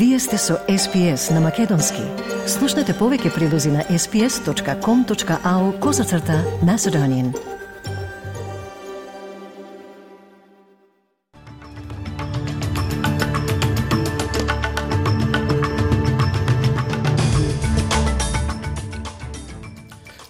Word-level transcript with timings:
Вие 0.00 0.18
сте 0.18 0.38
со 0.38 0.54
SPS 0.68 1.30
на 1.34 1.40
Македонски. 1.44 2.00
Слушнете 2.48 2.94
повеќе 2.96 3.34
прилози 3.34 3.68
на 3.68 3.82
sps.com.au 3.84 5.64
козацрта 5.80 6.38
на 6.64 6.78
Седонин. 6.80 7.34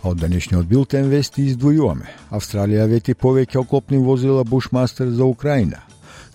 Од 0.02 0.18
денешниот 0.18 0.66
билтен 0.66 1.06
вести 1.14 1.46
издвојуваме. 1.52 2.10
Австралија 2.34 2.88
вети 2.90 3.14
повеќе 3.14 3.62
оклопни 3.62 4.02
возила 4.02 4.42
Бушмастер 4.42 5.14
за 5.14 5.30
Украина 5.30 5.86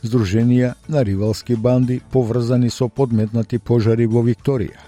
здруженија 0.03 0.73
на 0.87 1.03
ривалски 1.03 1.55
банди 1.55 2.01
поврзани 2.11 2.69
со 2.69 2.87
подметнати 2.89 3.59
пожари 3.59 4.05
во 4.07 4.23
Викторија. 4.23 4.79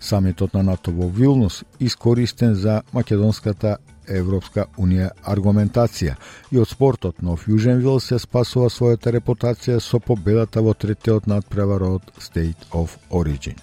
Самитот 0.00 0.54
на 0.54 0.62
НАТО 0.62 0.92
во 0.92 1.08
Вилнус 1.08 1.64
искористен 1.80 2.54
за 2.54 2.82
македонската 2.92 3.76
Европска 4.08 4.66
Унија 4.78 5.10
аргументација 5.24 6.14
и 6.52 6.60
од 6.62 6.68
спортот 6.70 7.22
нов 7.22 7.48
Јуженвил 7.48 7.98
се 8.00 8.18
спасува 8.22 8.70
својата 8.70 9.12
репутација 9.18 9.80
со 9.80 9.98
победата 9.98 10.62
во 10.62 10.74
третиот 10.74 11.26
надпревар 11.26 11.82
од 11.82 12.12
State 12.18 12.70
of 12.72 12.98
Origin. 13.10 13.56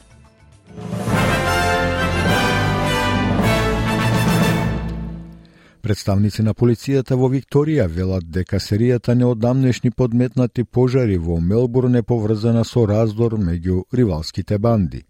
Представници 5.83 6.43
на 6.47 6.53
полицијата 6.55 7.17
во 7.19 7.27
Викторија 7.27 7.89
велат 7.91 8.29
дека 8.31 8.59
серијата 8.63 9.17
неодамнешни 9.19 9.89
подметнати 9.91 10.63
пожари 10.63 11.17
во 11.19 11.41
Мелбурн 11.43 11.97
е 11.99 12.03
поврзана 12.07 12.61
со 12.63 12.85
раздор 12.87 13.35
меѓу 13.35 13.81
ривалските 13.91 14.59
банди. 14.59 15.01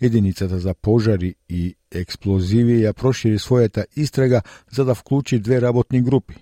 Единицата 0.00 0.58
за 0.58 0.74
пожари 0.74 1.36
и 1.48 1.76
експлозиви 2.02 2.80
ја 2.80 2.92
прошири 2.92 3.38
својата 3.38 3.86
истрага 3.94 4.42
за 4.72 4.84
да 4.84 4.98
вклучи 4.98 5.38
две 5.38 5.60
работни 5.62 6.02
групи. 6.02 6.34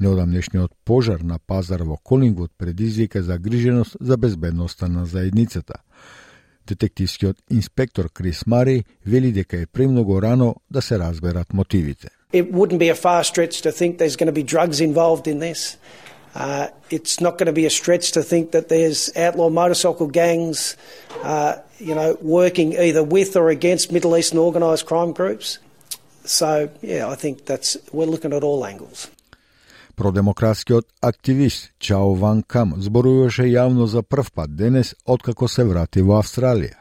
Неодамнешниот 0.00 0.76
пожар 0.84 1.20
на 1.20 1.38
пазар 1.38 1.80
во 1.80 1.96
Колингвуд 1.96 2.52
предизвика 2.58 3.22
загриженост 3.22 3.96
за 4.00 4.16
безбедноста 4.16 4.88
на 4.88 5.06
заедницата. 5.06 5.80
Детективскиот 6.66 7.36
инспектор 7.50 8.12
Крис 8.12 8.46
Мари 8.46 8.84
вели 9.06 9.32
дека 9.32 9.60
е 9.60 9.66
премногу 9.66 10.22
рано 10.22 10.56
да 10.70 10.82
се 10.82 10.98
разберат 10.98 11.54
мотивите. 11.54 12.19
It 12.33 12.51
wouldn't 12.51 12.79
be 12.79 12.89
a 12.89 12.95
far 12.95 13.23
stretch 13.23 13.61
to 13.61 13.71
think 13.71 13.97
there's 13.97 14.15
going 14.15 14.27
to 14.27 14.33
be 14.33 14.43
drugs 14.43 14.81
involved 14.81 15.27
in 15.27 15.39
this. 15.39 15.77
Uh, 16.35 16.67
it's 16.89 17.21
not 17.21 17.37
going 17.37 17.47
to 17.47 17.53
be 17.53 17.65
a 17.65 17.69
stretch 17.69 18.11
to 18.11 18.21
think 18.21 18.51
that 18.51 18.67
there's 18.67 19.09
outlaw 19.15 19.49
motorcycle 19.49 20.07
gangs, 20.07 20.75
uh, 21.23 21.55
you 21.79 21.95
know, 21.95 22.17
working 22.21 22.73
either 22.73 23.03
with 23.03 23.37
or 23.37 23.49
against 23.49 23.91
Middle 23.91 24.17
Eastern 24.17 24.39
organised 24.39 24.85
crime 24.85 25.13
groups. 25.13 25.59
So, 26.25 26.69
yeah, 26.81 27.07
I 27.07 27.15
think 27.15 27.45
that's 27.45 27.77
we're 27.93 28.05
looking 28.05 28.33
at 28.33 28.43
all 28.43 28.65
angles. 28.65 29.09
Продемократскиот 29.95 30.85
активист 31.01 31.71
Чао 31.79 32.15
Ван 32.15 32.43
Кам 32.43 32.73
зборуваше 32.77 33.47
јавно 33.47 33.85
за 33.85 34.03
прв 34.03 34.31
пат 34.31 34.55
денес 34.55 34.95
откако 35.05 35.47
се 35.47 35.63
врати 35.63 36.01
во 36.01 36.19
Австралија. 36.19 36.78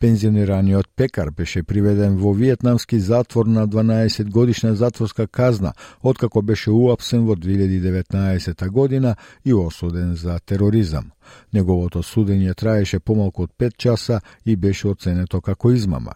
Пензионираниот 0.00 0.88
пекар 0.96 1.30
беше 1.30 1.62
приведен 1.62 2.16
во 2.16 2.32
виетнамски 2.32 3.00
затвор 3.00 3.46
на 3.46 3.68
12 3.68 4.30
годишна 4.30 4.74
затворска 4.74 5.26
казна, 5.26 5.72
откако 6.02 6.42
беше 6.42 6.70
уапсен 6.70 7.24
во 7.24 7.34
2019 7.34 8.68
година 8.68 9.16
и 9.44 9.54
осуден 9.54 10.14
за 10.14 10.38
тероризам. 10.46 11.12
Неговото 11.52 12.02
судење 12.02 12.54
траеше 12.54 12.98
помалку 13.00 13.42
од 13.42 13.52
5 13.58 13.76
часа 13.76 14.20
и 14.46 14.56
беше 14.56 14.88
оценето 14.88 15.40
како 15.40 15.70
измама. 15.70 16.14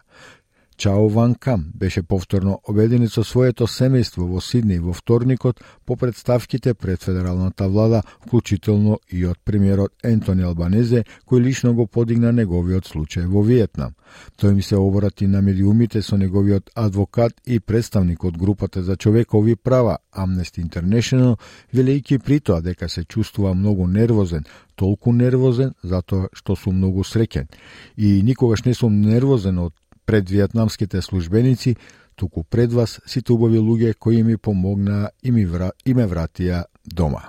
Чао 0.77 1.09
Ван 1.09 1.35
Кам 1.35 1.67
беше 1.75 2.03
повторно 2.03 2.61
обединет 2.69 3.13
со 3.13 3.25
своето 3.25 3.65
семејство 3.65 4.27
во 4.29 4.41
Сидни 4.41 4.79
во 4.79 4.93
вторникот 4.93 5.61
по 5.87 5.97
представките 5.97 6.75
пред 6.75 7.03
федералната 7.03 7.69
влада, 7.69 8.03
вклучително 8.27 8.99
и 9.09 9.25
од 9.27 9.39
премиерот 9.45 9.93
Ентони 10.05 10.45
Албанезе, 10.45 11.05
кој 11.25 11.41
лично 11.41 11.73
го 11.75 11.87
подигна 11.87 12.33
неговиот 12.33 12.85
случај 12.85 13.25
во 13.27 13.43
Виетнам. 13.43 13.95
Тој 14.37 14.55
ми 14.55 14.63
се 14.63 14.77
обрати 14.77 15.27
на 15.27 15.41
медиумите 15.43 16.03
со 16.03 16.17
неговиот 16.17 16.71
адвокат 16.75 17.33
и 17.47 17.61
представник 17.61 18.25
од 18.25 18.37
групата 18.39 18.83
за 18.83 18.97
човекови 18.97 19.57
права 19.57 19.99
Amnesty 20.13 20.61
International, 20.61 21.39
велејќи 21.73 22.19
при 22.19 22.41
тоа 22.41 22.61
дека 22.61 22.89
се 22.89 23.05
чувствува 23.05 23.55
многу 23.55 23.87
нервозен, 23.87 24.45
толку 24.75 25.13
нервозен 25.13 25.73
затоа 25.83 26.29
што 26.33 26.57
сум 26.57 26.77
многу 26.77 27.01
среќен. 27.01 27.49
И 27.97 28.23
никогаш 28.23 28.65
не 28.65 28.75
сум 28.75 29.01
нервозен 29.01 29.59
од 29.59 29.73
пред 30.07 30.31
вьетнамските 30.31 31.03
службеници, 31.03 31.77
туку 32.17 32.45
пред 32.51 32.73
вас 32.73 33.01
сите 33.07 33.33
убави 33.33 33.59
луѓе 33.59 33.95
кои 33.99 34.23
ми 34.23 34.37
помогнаа 34.37 35.11
и, 35.23 35.31
ми 35.31 35.47
вра... 35.47 35.73
и 35.85 35.95
ме 35.95 36.07
вратија 36.07 36.65
дома. 36.85 37.23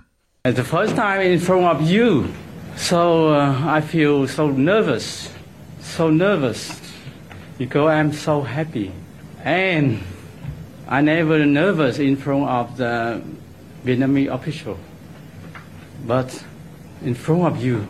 The 0.45 0.63
first 0.63 0.95
time 0.95 1.21
in 1.21 1.39
front 1.39 1.65
of 1.65 1.81
you, 1.81 2.27
so 2.77 3.33
uh, 3.33 3.77
I 3.77 3.81
feel 3.81 4.27
so 4.27 4.47
nervous, 4.49 5.29
so 5.81 6.09
nervous, 6.09 6.71
because 7.57 7.89
I'm 7.91 8.13
so 8.13 8.41
happy. 8.41 8.91
And 9.43 9.99
I 10.87 11.01
never 11.01 11.45
nervous 11.45 11.99
in 11.99 12.15
front 12.15 12.47
of 12.47 12.77
the 12.77 13.21
Vietnamese 13.85 14.31
official. 14.31 14.77
But 16.07 16.29
in 17.03 17.13
front 17.13 17.43
of 17.43 17.63
you, 17.63 17.87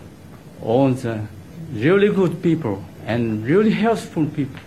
all 0.64 0.90
the 0.94 1.22
really 1.74 2.10
good 2.10 2.42
people 2.42 2.84
and 3.06 3.46
really 3.46 3.72
helpful 3.72 4.26
people, 4.26 4.60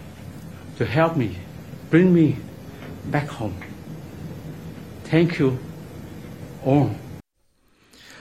to 0.81 0.87
help 0.87 1.15
me, 1.15 1.37
bring 1.91 2.11
me 2.11 2.39
back 3.05 3.29
home. 3.29 3.55
Thank 5.05 5.39
you 5.39 5.59
all. 6.65 6.95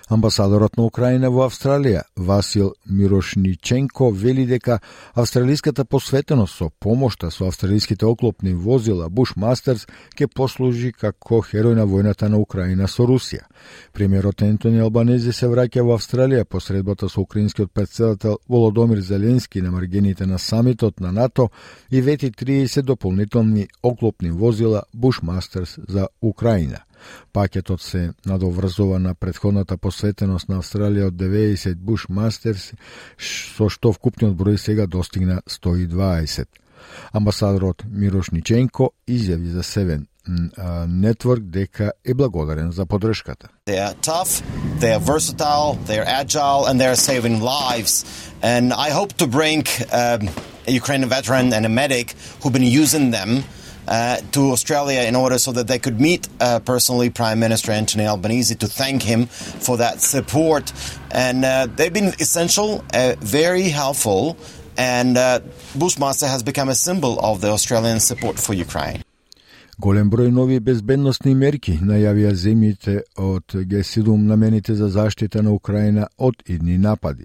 Амбасадорот 0.09 0.75
на 0.77 0.87
Украина 0.89 1.29
во 1.29 1.43
Австралија, 1.45 2.01
Васил 2.17 2.71
Мирошниченко, 2.89 4.09
вели 4.09 4.47
дека 4.49 4.79
австралиската 5.13 5.85
посветеност 5.85 6.57
со 6.57 6.71
помошта 6.79 7.29
со 7.31 7.47
австралиските 7.47 8.05
оклопни 8.05 8.53
возила 8.53 9.09
Бушмастерс 9.09 9.85
ќе 10.17 10.27
послужи 10.33 10.91
како 10.97 11.43
херој 11.45 11.77
на 11.77 11.85
војната 11.85 12.25
на 12.27 12.41
Украина 12.41 12.87
со 12.87 13.05
Русија. 13.05 13.45
Премиерот 13.93 14.41
Ентони 14.41 14.81
Албанези 14.81 15.31
се 15.31 15.45
враќа 15.45 15.85
во 15.85 15.99
Австралија 15.99 16.43
по 16.43 16.59
средбата 16.59 17.09
со 17.09 17.21
украинскиот 17.21 17.71
председател 17.71 18.39
Володомир 18.49 19.01
Зеленски 19.01 19.61
на 19.61 19.71
маргините 19.71 20.25
на 20.25 20.39
самитот 20.39 20.99
на 20.99 21.11
НАТО 21.11 21.51
и 21.91 22.01
вети 22.01 22.31
30 22.31 22.81
дополнителни 22.81 23.67
оклопни 23.83 24.31
возила 24.31 24.83
Бушмастерс 24.93 25.77
за 25.87 26.07
Украина. 26.21 26.79
Пакетот 27.33 27.81
се 27.81 28.11
надоврзува 28.25 28.99
на 28.99 29.15
предходната 29.15 29.77
посветеност 29.77 30.49
на 30.49 30.59
Австралија 30.61 31.07
од 31.07 31.13
90 31.13 31.75
Буш 31.75 32.07
Мастерс, 32.09 32.71
со 33.17 33.69
што 33.69 33.93
вкупниот 33.93 34.35
број 34.35 34.57
сега 34.57 34.87
достигна 34.87 35.41
120. 35.47 36.45
Амбасадорот 37.13 37.83
Мирош 37.91 38.31
Ниченко 38.31 38.91
изјави 39.07 39.51
за 39.51 39.63
Севен 39.63 40.07
Network 40.87 41.39
дека 41.39 41.91
е 42.05 42.13
благодарен 42.13 42.71
за 42.71 42.85
подршката. 42.85 43.47
They 43.65 43.79
are 43.79 43.95
tough, 44.01 44.43
they 44.79 44.93
are 44.93 44.99
versatile, 44.99 45.77
they 45.87 45.99
are 45.99 46.09
agile 46.21 46.67
and 46.67 46.79
they 46.79 46.87
are 46.87 46.95
saving 46.95 47.41
lives. 47.41 48.05
And 48.41 48.73
I 48.73 48.89
hope 48.91 49.13
to 49.13 49.27
bring 49.27 49.65
um, 49.91 50.29
a 50.67 50.71
Ukrainian 50.71 51.09
veteran 51.09 51.53
and 51.53 51.65
a 51.65 51.73
medic 51.81 52.07
who've 52.39 52.53
been 52.53 52.71
using 52.83 53.11
them 53.11 53.29
uh, 53.37 53.58
to 53.89 54.51
Australia 54.51 55.01
in 55.01 55.15
order 55.15 55.39
so 55.39 55.51
that 55.51 55.67
they 55.67 55.79
could 55.79 55.99
meet 55.99 56.27
uh, 56.39 56.59
personally 56.59 57.09
Prime 57.09 57.39
Minister 57.39 57.71
Anthony 57.71 58.05
Albanese 58.05 58.55
to 58.55 58.67
thank 58.67 59.01
him 59.01 59.25
for 59.25 59.77
that 59.77 60.01
support. 60.01 60.71
And 61.11 61.43
uh, 61.43 61.67
they've 61.75 61.93
been 61.93 62.13
essential, 62.19 62.83
uh, 62.93 63.15
very 63.19 63.69
helpful, 63.69 64.37
and 64.77 65.17
uh, 65.17 65.39
Bushmaster 65.75 66.27
has 66.27 66.43
become 66.43 66.69
a 66.69 66.75
symbol 66.75 67.19
of 67.19 67.41
the 67.41 67.49
Australian 67.49 67.99
support 67.99 68.39
for 68.39 68.53
Ukraine. 68.53 69.01
Голем 69.79 70.09
број 70.11 70.27
нови 70.35 70.57
безбедносни 70.59 71.31
мерки 71.39 71.77
најавија 71.79 72.33
земјите 72.35 72.95
од 73.23 73.53
Г7 73.71 74.25
намените 74.27 74.73
за 74.75 74.89
заштита 74.91 75.39
на 75.41 75.53
Украина 75.55 76.07
од 76.17 76.41
идни 76.51 76.75
напади. 76.77 77.23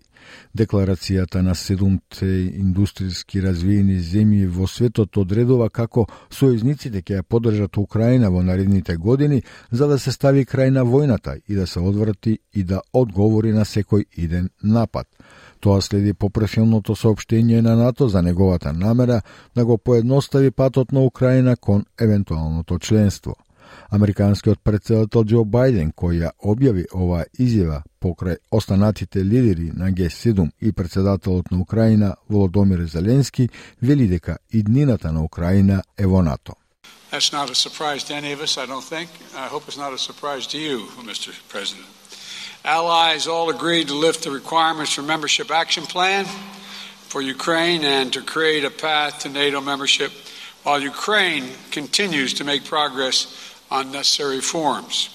Декларацијата 0.54 1.42
на 1.42 1.56
седумте 1.58 2.28
индустријски 2.60 3.42
развиени 3.42 3.98
земји 3.98 4.46
во 4.46 4.68
светот 4.70 5.18
одредува 5.18 5.66
како 5.68 6.06
сојузниците 6.30 7.02
ќе 7.02 7.18
ја 7.18 7.26
поддржат 7.26 7.78
Украина 7.82 8.30
во 8.30 8.42
наредните 8.46 8.96
години 8.96 9.42
за 9.72 9.90
да 9.90 9.98
се 9.98 10.12
стави 10.12 10.46
крај 10.46 10.70
на 10.78 10.86
војната 10.86 11.40
и 11.48 11.58
да 11.58 11.66
се 11.66 11.80
одврати 11.80 12.38
и 12.52 12.62
да 12.62 12.82
одговори 12.92 13.50
на 13.52 13.64
секој 13.64 14.06
иден 14.14 14.48
напад. 14.62 15.08
Тоа 15.64 15.82
следи 15.82 16.12
попрефилното 16.12 16.96
соопштение 16.96 17.62
на 17.62 17.76
НАТО 17.76 18.08
за 18.08 18.22
неговата 18.22 18.72
намера 18.72 19.22
да 19.56 19.64
го 19.64 19.78
поедностави 19.78 20.50
патот 20.50 20.93
на 20.93 21.05
Украина 21.05 21.56
кон 21.56 21.84
евентуалното 22.00 22.78
членство. 22.78 23.34
Американскиот 23.90 24.58
председател 24.64 25.25
Џо 25.25 25.40
Бајден, 25.44 25.94
кој 25.96 26.20
ја 26.20 26.31
објави 26.44 26.84
оваа 26.93 27.25
изјава 27.40 27.81
покрај 28.02 28.37
останатите 28.50 29.25
лидери 29.25 29.70
на 29.72 29.88
Г7 29.88 30.50
и 30.61 30.72
председателот 30.72 31.50
на 31.50 31.61
Украина 31.61 32.16
Володомир 32.28 32.84
Зеленски, 32.84 33.49
вели 33.82 34.08
дека 34.08 34.38
иднината 34.52 35.12
на 35.12 35.25
Украина 35.25 35.82
е 35.99 36.06
во 36.06 36.22
НАТО. 36.22 36.52
That's 37.11 37.32
not 37.32 37.49
a 37.49 37.55
surprise 37.55 38.05
to 38.05 38.12
any 38.12 38.32
of 38.37 38.40
us, 38.43 38.58
I 38.58 38.66
don't 38.66 38.88
think. 38.94 39.08
I 39.34 39.46
hope 39.49 39.62
it's 39.69 39.78
not 39.78 39.93
a 39.94 39.99
surprise 39.99 40.46
to 40.52 40.58
you, 40.58 40.76
Mr. 41.11 41.31
President. 41.49 42.03
Allies 42.63 43.27
all 43.27 43.50
agreed 43.50 43.88
to 43.88 43.95
lift 43.95 44.24
the 44.24 44.31
requirements 44.31 44.94
for 44.94 45.01
membership 45.01 45.50
action 45.51 45.83
plan 45.83 46.25
for 47.09 47.21
Ukraine 47.21 47.83
and 47.83 48.13
to 48.13 48.21
create 48.21 48.63
a 48.63 48.69
path 48.69 49.19
to 49.19 49.30
NATO 49.30 49.62
membership 49.62 50.12
while 50.63 50.80
Ukraine 50.80 51.45
continues 51.71 52.33
to 52.36 52.44
make 52.44 52.65
progress 52.65 53.18
on 53.71 53.91
necessary 53.91 54.38
reforms. 54.38 55.09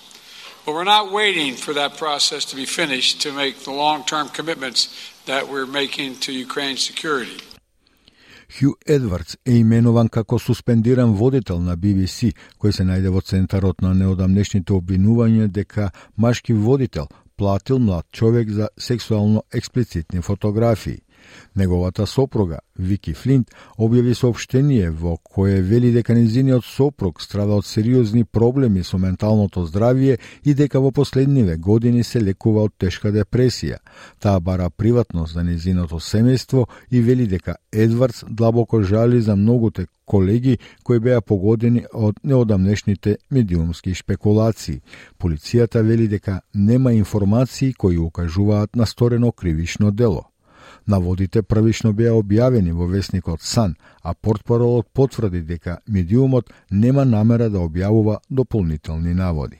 But 0.64 0.72
we're 0.74 0.84
not 0.84 1.12
waiting 1.12 1.54
for 1.54 1.74
that 1.74 1.96
process 1.98 2.46
to 2.46 2.56
be 2.56 2.64
finished 2.64 3.20
to 3.22 3.32
make 3.32 3.60
the 3.60 3.70
long 3.70 4.04
term 4.04 4.28
commitments 4.28 4.88
that 5.26 5.48
we're 5.48 5.66
making 5.66 6.16
to 6.24 6.32
Ukraine's 6.32 6.82
security. 6.82 7.38
Хју 8.54 8.74
Едвардс 8.86 9.36
е 9.46 9.52
именуван 9.58 10.08
како 10.08 10.38
суспендиран 10.38 11.14
водител 11.14 11.58
на 11.58 11.76
BBC, 11.76 12.34
кој 12.60 12.70
се 12.70 12.84
најде 12.84 13.10
во 13.10 13.20
центарот 13.20 13.80
на 13.82 13.94
неодамнешните 13.94 14.72
обвинувања 14.72 15.48
дека 15.48 15.90
машки 16.16 16.52
водител 16.52 17.08
платил 17.39 17.79
млад 17.79 18.05
човек 18.11 18.49
за 18.49 18.69
сексуално 18.77 19.43
експлицитни 19.53 20.21
фотографии. 20.21 20.97
Неговата 21.55 22.07
сопруга, 22.07 22.59
Вики 22.77 23.13
Флинт, 23.13 23.51
објави 23.77 24.13
сообштение 24.15 24.89
во 24.91 25.17
кое 25.17 25.61
вели 25.61 25.91
дека 25.91 26.13
незиниот 26.13 26.65
сопруг 26.65 27.21
страда 27.21 27.57
од 27.59 27.65
сериозни 27.65 28.23
проблеми 28.23 28.83
со 28.83 28.97
менталното 28.97 29.65
здравје 29.67 30.19
и 30.43 30.53
дека 30.53 30.79
во 30.79 30.91
последниве 30.91 31.57
години 31.57 32.03
се 32.03 32.21
лекува 32.21 32.63
од 32.69 32.73
тешка 32.77 33.11
депресија. 33.11 33.79
Таа 34.19 34.39
бара 34.39 34.69
приватност 34.69 35.33
за 35.33 35.43
незиното 35.43 35.99
семејство 35.99 36.67
и 36.91 37.01
вели 37.01 37.27
дека 37.27 37.57
Едвардс 37.71 38.23
длабоко 38.29 38.81
жали 38.83 39.21
за 39.21 39.35
многуте 39.35 39.87
колеги 40.05 40.57
кои 40.83 40.99
беа 40.99 41.21
погодени 41.21 41.83
од 41.93 42.17
неодамнешните 42.23 43.17
медиумски 43.31 43.93
шпекулации. 43.93 44.81
Полицијата 45.19 45.83
вели 45.85 46.07
дека 46.07 46.41
нема 46.53 46.93
информации 46.93 47.73
кои 47.73 47.97
укажуваат 47.97 48.75
на 48.75 48.85
сторено 48.85 49.31
кривишно 49.31 49.91
дело. 49.91 50.25
Наводите 50.89 51.43
првично 51.45 51.91
беа 51.93 52.15
објавени 52.17 52.71
во 52.73 52.87
весникот 52.89 53.43
Сан, 53.45 53.75
а 54.01 54.15
портпаролот 54.15 54.87
потврди 54.93 55.41
дека 55.45 55.79
медиумот 55.87 56.49
нема 56.71 57.05
намера 57.05 57.49
да 57.49 57.61
објавува 57.61 58.19
дополнителни 58.29 59.13
наводи. 59.13 59.59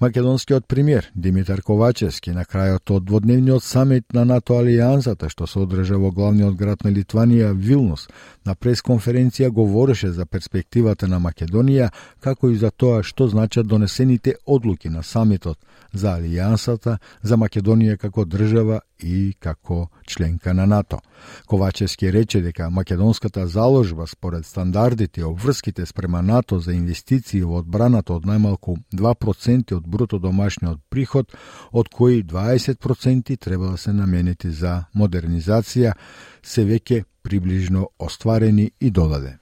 Македонскиот 0.00 0.66
премиер 0.66 1.10
Димитар 1.14 1.60
Ковачевски 1.62 2.32
на 2.32 2.42
крајот 2.48 2.90
од 2.96 3.04
дводневниот 3.04 3.62
самит 3.62 4.14
на 4.16 4.24
НАТО 4.24 4.56
Алијансата 4.58 5.28
што 5.28 5.46
се 5.46 5.60
одржа 5.60 5.98
во 6.00 6.10
главниот 6.10 6.56
град 6.56 6.84
на 6.84 6.90
Литванија 6.90 7.52
Вилнус 7.54 8.08
на 8.44 8.54
пресконференција 8.54 9.50
говореше 9.50 10.10
за 10.10 10.26
перспективата 10.26 11.06
на 11.06 11.20
Македонија 11.20 11.90
како 12.20 12.50
и 12.50 12.56
за 12.56 12.70
тоа 12.70 13.02
што 13.02 13.28
значат 13.28 13.66
донесените 13.66 14.34
одлуки 14.46 14.88
на 14.88 15.02
самитот 15.02 15.58
за 15.92 16.16
Алијансата, 16.18 16.98
за 17.22 17.36
Македонија 17.36 17.96
како 17.96 18.24
држава 18.24 18.80
и 18.98 19.34
како 19.38 19.88
членка 20.06 20.54
на 20.54 20.66
НАТО. 20.66 21.00
Ковачевски 21.46 22.12
рече 22.12 22.40
дека 22.40 22.70
македонската 22.70 23.46
заложба 23.46 24.06
според 24.06 24.46
стандардите 24.46 25.20
и 25.20 25.24
обврските 25.24 25.86
спрема 25.86 26.22
НАТО 26.22 26.58
за 26.58 26.72
инвестиции 26.72 27.42
во 27.42 27.58
одбраната 27.58 28.14
од 28.14 28.26
најмалку 28.26 28.76
2% 28.92 29.76
од 29.76 29.86
бруто 29.86 30.18
домашниот 30.18 30.80
приход, 30.90 31.32
од 31.72 31.88
кои 31.88 32.22
20% 32.24 33.36
треба 33.38 33.70
да 33.70 33.76
се 33.76 33.92
наменети 33.92 34.50
за 34.50 34.84
модернизација, 34.94 35.94
се 36.42 36.64
веќе 36.64 37.04
приближно 37.22 37.88
остварени 37.98 38.70
и 38.80 38.90
додаде. 38.90 39.38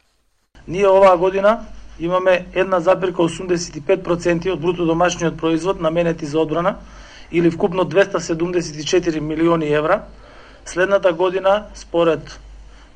Ние 0.69 0.89
оваа 0.89 1.17
година 1.17 1.59
имаме 1.99 2.47
1,85% 2.55 4.53
од 4.53 4.61
бруто 4.61 4.87
домашниот 4.87 5.37
производ 5.37 5.81
наменети 5.81 6.27
за 6.27 6.41
одбрана 6.41 6.77
или 7.33 7.51
вкупно 7.51 7.85
274 7.85 9.21
милиони 9.21 9.73
евра. 9.73 10.03
Следната 10.65 11.13
година, 11.13 11.65
според 11.75 12.39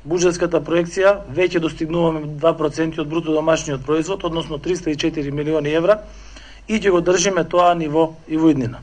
буџетската 0.05 0.59
проекција, 0.59 1.17
веќе 1.31 1.59
достигнуваме 1.59 2.27
2% 2.39 2.99
од 3.01 3.07
бруто 3.07 3.33
домашниот 3.33 3.85
производ, 3.85 4.23
односно 4.23 4.57
304 4.57 5.31
милиони 5.31 5.73
евра 5.73 5.99
и 6.67 6.79
ќе 6.79 6.91
го 6.91 7.01
држиме 7.01 7.43
тоа 7.43 7.73
ниво 7.75 8.13
и 8.27 8.37
во 8.37 8.51
иднина. 8.51 8.79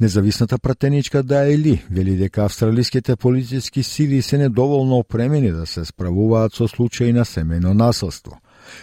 Независната 0.00 0.58
пратеничка 0.58 1.22
Даели 1.22 1.82
вели 1.90 2.16
дека 2.16 2.44
австралиските 2.44 3.16
политички 3.16 3.82
сили 3.82 4.22
се 4.22 4.38
недоволно 4.38 4.98
опремени 4.98 5.52
да 5.52 5.66
се 5.66 5.84
справуваат 5.84 6.54
со 6.54 6.68
случаи 6.68 7.12
на 7.12 7.24
семено 7.24 7.74
насилство. 7.74 8.36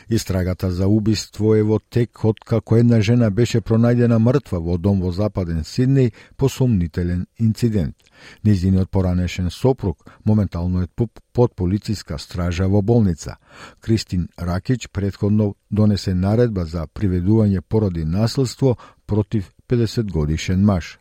Истрагата 0.09 0.71
за 0.71 0.88
убиство 0.88 1.56
е 1.56 1.63
во 1.63 1.80
тек 1.80 2.25
од 2.25 2.39
како 2.39 2.77
една 2.77 3.01
жена 3.01 3.30
беше 3.30 3.62
пронајдена 3.62 4.19
мртва 4.19 4.59
во 4.59 4.77
дом 4.77 5.01
во 5.01 5.12
западен 5.12 5.63
Сиднеј 5.63 6.12
по 6.38 6.50
сумнителен 6.50 7.25
инцидент. 7.39 7.95
Низиниот 8.44 8.89
поранешен 8.89 9.50
сопруг 9.50 10.03
моментално 10.25 10.81
е 10.81 10.88
под 11.33 11.56
полициска 11.56 12.19
стража 12.19 12.68
во 12.68 12.81
болница. 12.81 13.35
Кристин 13.81 14.27
Ракич 14.39 14.88
предходно 14.94 15.56
донесе 15.71 16.13
наредба 16.13 16.65
за 16.65 16.88
приведување 16.88 17.62
породи 17.62 18.06
наследство 18.06 18.77
против 19.07 19.51
50 19.69 20.12
годишен 20.12 20.65
маж. 20.65 21.00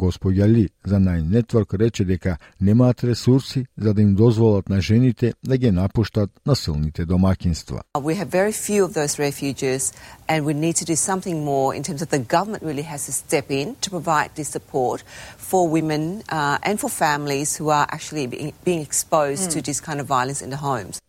Господја 0.00 0.48
Ли 0.48 0.68
за 0.84 0.96
Nine 0.96 1.42
Network 1.42 1.78
рече 1.78 2.04
дека 2.04 2.36
немаат 2.60 3.04
ресурси 3.04 3.66
за 3.78 3.94
да 3.94 4.02
им 4.02 4.14
дозволат 4.14 4.68
на 4.68 4.80
жените 4.80 5.34
да 5.44 5.56
ги 5.56 5.70
напуштат 5.70 6.30
насилните 6.46 7.04
домакинства. 7.04 7.80
We 7.94 8.14
have 8.14 8.30
very 8.30 8.52
few 8.52 8.84
of 8.84 8.92
those 8.94 9.18
refuges 9.18 9.92
and 10.28 10.44
we 10.44 10.54
need 10.54 10.76
to 10.82 10.84
do 10.84 10.96
something 10.96 11.36
more 11.44 11.74
in 11.78 11.82
terms 11.82 12.02
of 12.02 12.08
the 12.16 12.22
government 12.36 12.62
really 12.62 12.86
has 12.92 13.06
to 13.06 13.12
step 13.12 13.46
in 13.50 13.66
to 13.84 13.88
provide 13.96 14.30
this 14.34 14.48
support 14.56 14.98
for 15.50 15.68
women 15.76 16.02
uh, 16.28 16.68
and 16.68 16.74
for 16.82 16.90
families 17.06 17.50
who 17.58 17.66
are 17.78 17.86
actually 17.96 18.26
being 18.68 18.82
exposed 18.88 19.44
mm. 19.46 19.52
to 19.54 19.58
this 19.68 19.80
kind 19.80 19.98
of 20.02 20.06
violence 20.06 20.40
in 20.46 20.50
the 20.50 20.60
homes. 20.68 21.00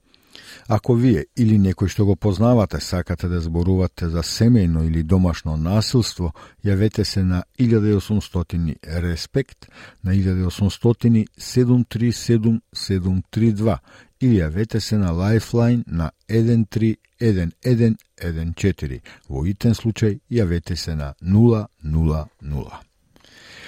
Ако 0.68 1.00
вие 1.00 1.32
или 1.40 1.56
некој 1.56 1.88
што 1.88 2.04
го 2.06 2.16
познавате 2.16 2.80
сакате 2.84 3.28
да 3.32 3.40
зборувате 3.40 4.10
за 4.12 4.20
семејно 4.20 4.88
или 4.88 5.04
домашно 5.04 5.58
насилство, 5.58 6.34
јавете 6.64 7.04
се 7.04 7.24
на 7.24 7.44
1800 7.60 8.76
Респект 8.84 9.68
на 10.04 10.12
1800 10.12 11.28
737 11.38 13.78
или 14.22 14.42
јавете 14.42 14.80
се 14.80 14.98
на 14.98 15.14
Lifeline 15.14 15.84
на 15.88 16.12
131114. 16.30 19.00
Во 19.30 19.46
итен 19.46 19.72
случај 19.72 20.20
јавете 20.30 20.76
се 20.76 20.96
на 20.96 21.14
000. 21.22 22.87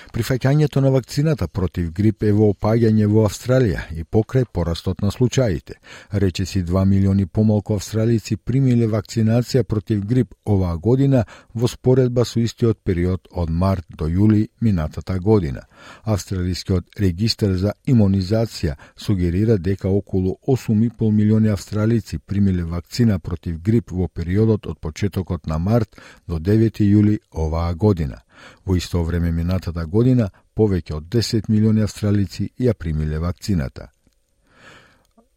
Прифаќањето 0.10 0.82
на 0.82 0.90
вакцината 0.90 1.48
против 1.48 1.92
грип 1.94 2.24
е 2.26 2.32
во 2.34 2.48
опаѓање 2.50 3.06
во 3.12 3.28
Австралија 3.28 3.84
и 3.94 4.02
покрај 4.04 4.48
порастот 4.54 5.04
на 5.06 5.12
случаите. 5.12 5.76
Речиси 6.12 6.64
2 6.66 6.86
милиони 6.86 7.28
помалку 7.28 7.76
австралици 7.76 8.38
примиле 8.38 8.88
вакцинација 8.90 9.64
против 9.64 10.00
грип 10.12 10.34
оваа 10.46 10.78
година 10.78 11.26
во 11.54 11.68
споредба 11.68 12.26
со 12.26 12.40
истиот 12.40 12.80
период 12.84 13.28
од 13.32 13.50
март 13.50 13.86
до 13.90 14.08
јули 14.10 14.48
минатата 14.62 15.20
година. 15.20 15.62
Австралискиот 16.04 16.98
регистар 17.00 17.54
за 17.54 17.74
имунизација 17.86 18.78
сугерира 18.98 19.58
дека 19.58 19.90
околу 19.90 20.38
8,5 20.48 21.12
милиони 21.12 21.50
австралици 21.50 22.18
примиле 22.18 22.64
вакцина 22.64 23.20
против 23.20 23.62
грип 23.62 23.92
во 23.92 24.08
периодот 24.08 24.66
од 24.66 24.80
почетокот 24.80 25.46
на 25.46 25.60
март 25.60 26.02
до 26.28 26.40
9 26.40 26.82
јули 26.82 27.20
оваа 27.32 27.76
година. 27.76 28.24
Во 28.66 28.76
исто 28.76 29.04
време 29.04 29.32
минатата 29.32 29.86
година, 29.86 30.30
повеќе 30.56 30.96
од 30.98 31.10
10 31.10 31.50
милиони 31.50 31.82
австралици 31.84 32.52
ја 32.60 32.74
примиле 32.74 33.20
вакцината. 33.20 33.90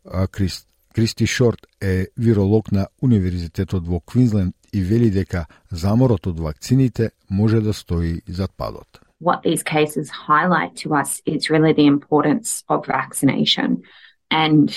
А 0.05 0.27
Крист, 0.27 0.67
Кристи 0.95 1.27
Шорт 1.27 1.67
е 1.81 2.07
виролог 2.17 2.73
на 2.73 2.87
Универзитетот 3.03 3.87
во 3.89 4.01
Квинсленд 4.01 4.55
и 4.73 4.83
вели 4.83 5.11
дека 5.11 5.47
заморот 5.71 6.27
од 6.27 6.41
вакцините 6.41 7.11
може 7.31 7.61
да 7.61 7.73
стои 7.73 8.21
зад 8.29 8.53
падот. 8.57 9.01
What 9.21 9.43
these 9.43 9.63
cases 9.63 10.11
highlight 10.11 10.75
to 10.83 10.95
us 10.95 11.23
is 11.27 11.51
really 11.51 11.73
the 11.73 11.87
importance 11.87 12.65
of 12.69 12.87
vaccination 12.87 13.83
and 14.31 14.69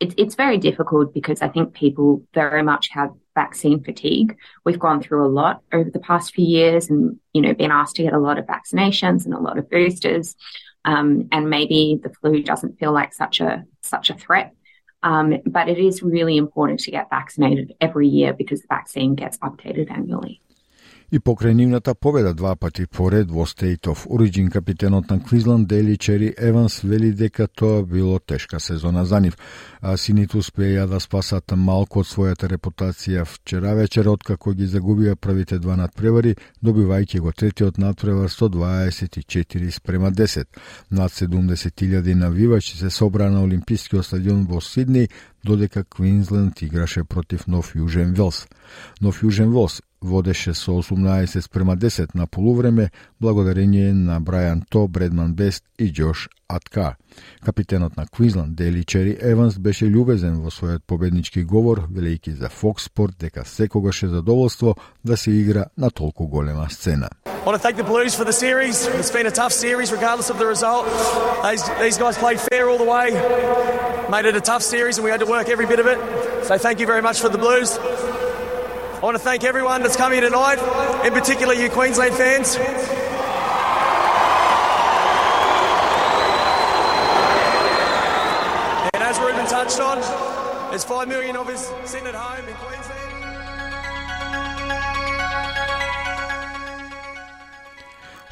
it, 0.00 0.14
it's 0.18 0.34
very 0.34 0.58
difficult 0.58 1.14
because 1.14 1.40
I 1.40 1.48
think 1.48 1.72
people 1.72 2.22
very 2.34 2.62
much 2.62 2.88
have 2.90 3.10
vaccine 3.34 3.82
fatigue. 3.82 4.36
We've 4.64 4.78
gone 4.78 5.02
through 5.02 5.26
a 5.26 5.28
lot 5.28 5.62
over 5.72 5.90
the 5.90 6.00
past 6.00 6.34
few 6.34 6.44
years, 6.44 6.90
and 6.90 7.18
you 7.32 7.42
know, 7.42 7.54
been 7.54 7.70
asked 7.70 7.96
to 7.96 8.02
get 8.02 8.12
a 8.12 8.18
lot 8.18 8.38
of 8.38 8.46
vaccinations 8.46 9.24
and 9.24 9.34
a 9.34 9.40
lot 9.40 9.58
of 9.58 9.70
boosters, 9.70 10.36
um, 10.84 11.28
and 11.32 11.50
maybe 11.50 12.00
the 12.02 12.10
flu 12.10 12.42
doesn't 12.42 12.78
feel 12.78 12.92
like 12.92 13.12
such 13.12 13.40
a 13.40 13.64
such 13.82 14.10
a 14.10 14.14
threat. 14.14 14.54
Um, 15.02 15.38
but 15.46 15.68
it 15.68 15.78
is 15.78 16.02
really 16.02 16.36
important 16.36 16.80
to 16.80 16.92
get 16.92 17.10
vaccinated 17.10 17.74
every 17.80 18.06
year 18.06 18.32
because 18.32 18.60
the 18.60 18.68
vaccine 18.68 19.16
gets 19.16 19.36
updated 19.38 19.90
annually. 19.90 20.40
И 21.12 21.18
покрај 21.20 21.52
нивната 21.52 21.92
победа 21.94 22.32
два 22.32 22.54
пати 22.56 22.86
поред 22.86 23.30
во 23.30 23.44
State 23.44 23.84
of 23.90 24.06
Origin, 24.08 24.48
капитенот 24.50 25.10
на 25.10 25.20
Квизланд 25.20 25.68
Дели 25.68 25.98
Чери 25.98 26.32
Еванс 26.38 26.80
вели 26.82 27.12
дека 27.12 27.48
тоа 27.48 27.82
било 27.84 28.18
тешка 28.18 28.60
сезона 28.60 29.04
за 29.04 29.20
нив. 29.20 29.36
А 29.80 29.96
сините 29.96 30.38
успеа 30.38 30.86
да 30.86 31.00
спасат 31.00 31.52
малку 31.52 32.00
од 32.00 32.08
својата 32.08 32.48
репутација 32.48 33.26
вчера 33.28 33.74
вечер, 33.76 34.08
откако 34.08 34.54
ги 34.56 34.64
загубија 34.64 35.14
првите 35.14 35.58
два 35.58 35.76
надпревари, 35.76 36.32
добивајќи 36.64 37.20
го 37.20 37.32
третиот 37.32 37.76
надпревар 37.76 38.32
со 38.32 38.48
24 38.48 39.70
спрема 39.70 40.10
10. 40.10 40.48
Над 40.90 41.12
70.000 41.12 42.14
навивачи 42.14 42.78
се 42.78 42.90
собра 42.90 43.30
на 43.30 43.44
Олимпискиот 43.44 44.06
стадион 44.06 44.46
во 44.46 44.60
Сидни, 44.60 45.08
додека 45.44 45.84
Квинсленд 45.84 46.62
играше 46.62 47.04
против 47.04 47.46
Нов 47.46 47.74
Јужен 47.76 48.16
Велс. 48.16 48.46
Нов 49.00 49.22
Јужен 49.22 49.52
Велс 49.52 49.82
водеше 50.04 50.54
со 50.54 50.70
18 50.70 51.40
спрема 51.40 51.76
10 51.76 52.14
на 52.14 52.26
полувреме, 52.26 52.90
благодарение 53.20 53.92
на 53.94 54.20
Брајан 54.20 54.62
То, 54.68 54.88
Бредман 54.88 55.34
Бест 55.34 55.64
и 55.78 55.92
Џош 55.92 56.28
Атка. 56.48 56.96
Капитенот 57.44 57.96
на 57.96 58.06
Квинсленд, 58.06 58.56
Дели 58.56 58.84
Чери 58.84 59.16
Еванс, 59.20 59.58
беше 59.58 59.86
љубезен 59.86 60.40
во 60.42 60.50
својот 60.50 60.84
победнички 60.86 61.44
говор, 61.44 61.88
велејќи 61.88 62.38
за 62.38 62.48
Fox 62.48 62.88
Sport 62.88 63.18
дека 63.18 63.44
секогаш 63.44 64.02
е 64.02 64.08
задоволство 64.08 64.76
да 65.04 65.16
се 65.16 65.30
игра 65.30 65.64
на 65.78 65.90
толку 65.90 66.26
голема 66.26 66.70
сцена. 66.70 67.08
I 67.42 67.44
want 67.44 67.56
to 67.56 67.62
thank 67.68 67.76
the 67.76 67.82
Blues 67.82 68.14
for 68.14 68.24
the 68.24 68.32
series. 68.32 68.86
It's 68.86 69.10
been 69.10 69.26
a 69.26 69.36
tough 69.42 69.52
series 69.52 69.90
regardless 69.90 70.30
of 70.30 70.38
the 70.38 70.46
result. 70.46 70.86
These, 71.42 71.64
these 71.80 71.98
guys 71.98 72.16
played 72.16 72.38
fair 72.38 72.68
all 72.70 72.78
the 72.78 72.90
way, 72.96 73.06
made 74.08 74.26
it 74.26 74.36
a 74.36 74.40
tough 74.40 74.62
series, 74.62 74.98
and 74.98 75.04
we 75.04 75.10
had 75.10 75.20
to 75.20 75.26
work 75.26 75.48
every 75.48 75.66
bit 75.66 75.80
of 75.80 75.86
it. 75.86 75.98
So 76.46 76.56
thank 76.56 76.78
you 76.78 76.86
very 76.86 77.02
much 77.02 77.18
for 77.20 77.28
the 77.28 77.38
Blues. 77.38 77.70
I 79.02 79.04
want 79.04 79.16
to 79.16 79.22
thank 79.24 79.42
everyone 79.42 79.82
that's 79.82 79.96
come 79.96 80.12
here 80.12 80.20
tonight, 80.20 80.60
in 81.04 81.12
particular 81.12 81.54
you 81.54 81.68
Queensland 81.68 82.14
fans. 82.14 82.54
And 88.94 89.02
as 89.02 89.18
Ruben 89.18 89.44
touched 89.46 89.80
on, 89.80 89.98
there's 90.70 90.84
5 90.84 91.08
million 91.08 91.34
of 91.34 91.48
us 91.48 91.72
sitting 91.84 92.06
at 92.06 92.14
home 92.14 92.48
in 92.48 92.54
Queensland. 92.54 93.01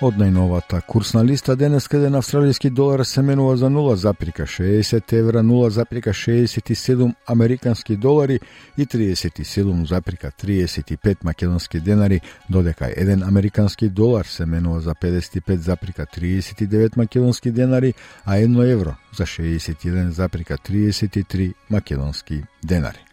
Од 0.00 0.16
најновата 0.16 0.78
курсна 0.88 1.20
листа 1.20 1.52
денес 1.60 1.84
каде 1.92 2.08
на 2.08 2.22
австралијски 2.22 2.70
долар 2.72 3.02
се 3.04 3.20
менува 3.22 3.56
за 3.60 3.68
0,60 3.68 5.12
евра, 5.12 5.42
0,67 5.44 7.14
американски 7.28 7.96
долари 7.96 8.40
и 8.78 8.86
37,35 8.86 11.24
македонски 11.24 11.80
денари, 11.80 12.20
додека 12.48 12.84
1 12.84 13.28
американски 13.28 13.88
долар 13.88 14.24
се 14.24 14.46
менува 14.46 14.80
за 14.80 14.94
55,39 14.94 16.96
македонски 16.96 17.50
денари, 17.50 17.94
а 18.24 18.36
1 18.36 18.72
евро 18.72 18.94
за 19.16 19.24
61,33 19.24 21.54
македонски 21.70 22.42
денари. 22.64 23.04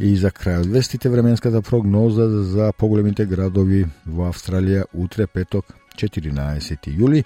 И 0.00 0.16
за 0.16 0.30
крај 0.32 0.60
од 0.60 0.66
вестите 0.66 1.08
временската 1.08 1.62
прогноза 1.62 2.28
за 2.28 2.72
поголемите 2.72 3.26
градови 3.26 3.86
во 4.06 4.28
Австралија 4.28 4.84
утре 4.92 5.26
петок 5.26 5.79
14 5.96 6.88
јули, 6.90 7.24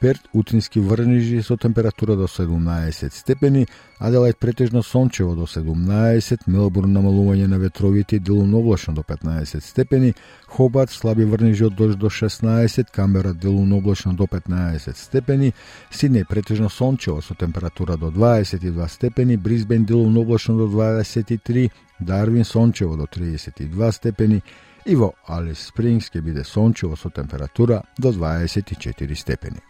Перт 0.00 0.20
утрински 0.32 0.80
врнежи 0.80 1.42
со 1.42 1.56
температура 1.56 2.16
до 2.16 2.26
17 2.28 3.12
степени, 3.12 3.66
Аделајд 3.98 4.36
претежно 4.38 4.82
сончево 4.82 5.34
до 5.34 5.46
17, 5.46 6.44
Мелбурн 6.46 6.92
намалување 6.92 7.46
на 7.46 7.56
ветровите 7.58 8.18
делумно 8.18 8.58
облачно 8.58 8.94
до 8.94 9.02
15 9.02 9.60
степени, 9.64 10.14
Хобарт 10.46 10.90
слаби 10.90 11.24
врнежи 11.24 11.64
од 11.64 11.74
дожд 11.74 11.98
до 11.98 12.10
16, 12.10 12.92
Камбера 12.92 13.32
делумно 13.32 13.78
облачно 13.78 14.12
до 14.12 14.26
15 14.26 14.96
степени, 14.96 15.54
Сиднеј 15.90 16.26
претежно 16.28 16.68
сончево 16.68 17.20
со 17.22 17.34
температура 17.34 17.96
до 17.96 18.10
22 18.10 18.88
степени, 18.88 19.36
Брисбен 19.36 19.84
делумно 19.84 20.20
облачно 20.20 20.56
до 20.56 20.66
23, 20.66 21.70
Дарвин 22.00 22.44
сончево 22.44 22.96
до 22.96 23.06
32 23.06 23.92
степени, 23.92 24.42
и 24.86 24.94
во 24.94 25.12
Алис 25.26 25.66
Спрингс 25.68 26.10
ќе 26.14 26.22
биде 26.22 26.44
сончево 26.44 26.96
со 26.96 27.10
температура 27.10 27.82
до 27.98 28.12
24 28.12 29.14
степени. 29.14 29.60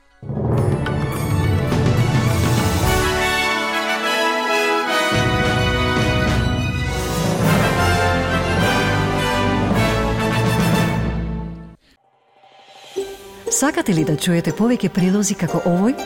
Сакате 13.50 13.94
ли 13.94 14.04
да 14.04 14.18
чуете 14.20 14.52
повеќе 14.52 14.90
прилози 14.92 15.34
како 15.34 15.62
овој? 15.64 15.96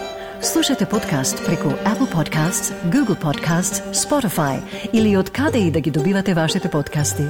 Слушате 0.41 0.87
подкаст 0.87 1.43
преку 1.45 1.75
Apple 1.85 2.07
Podcasts, 2.13 2.71
Google 2.95 3.19
Podcasts, 3.19 3.83
Spotify 3.91 4.63
или 4.93 5.17
од 5.17 5.31
каде 5.35 5.59
и 5.67 5.71
да 5.71 5.81
ги 5.81 5.91
добивате 5.91 6.35
вашите 6.35 6.71
подкасти. 6.71 7.27